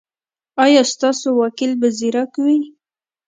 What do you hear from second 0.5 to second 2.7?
ایا ستاسو وکیل به زیرک وي؟